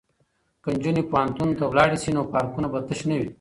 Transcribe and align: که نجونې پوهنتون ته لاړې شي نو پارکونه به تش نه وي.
که 0.63 0.69
نجونې 0.75 1.03
پوهنتون 1.11 1.49
ته 1.57 1.65
لاړې 1.77 1.97
شي 2.03 2.11
نو 2.17 2.21
پارکونه 2.33 2.67
به 2.71 2.79
تش 2.87 2.99
نه 3.09 3.15
وي. 3.19 3.27